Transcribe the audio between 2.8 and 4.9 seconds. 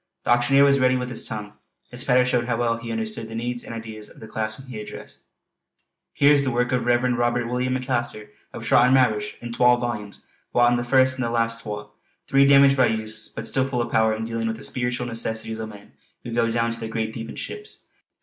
understood the needs and ideas of the class whom he